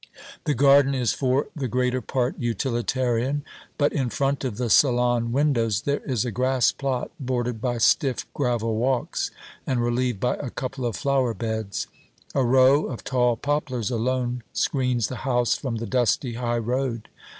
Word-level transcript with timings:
The 0.45 0.55
garden 0.55 0.95
is 0.95 1.13
for 1.13 1.49
the 1.55 1.67
greater 1.67 2.01
part 2.01 2.33
utilitarian; 2.39 3.43
but 3.77 3.93
in 3.93 4.09
front 4.09 4.43
of 4.43 4.57
the 4.57 4.67
salon 4.67 5.31
windows 5.31 5.81
there 5.83 5.99
is 5.99 6.25
a 6.25 6.31
grassplot, 6.31 7.11
bordered 7.19 7.61
by 7.61 7.77
stiff 7.77 8.25
gravel 8.33 8.77
walks, 8.77 9.29
and 9.67 9.79
relieved 9.79 10.19
by 10.19 10.37
a 10.37 10.49
couple 10.49 10.87
of 10.87 10.95
flower 10.95 11.35
beds. 11.35 11.85
A 12.33 12.43
row 12.43 12.85
of 12.87 13.03
tall 13.03 13.37
poplars 13.37 13.91
alone 13.91 14.41
screens 14.53 15.05
the 15.05 15.17
house 15.17 15.53
from 15.55 15.75
the 15.75 15.85
dusty 15.85 16.33
high 16.33 16.57
road. 16.57 17.07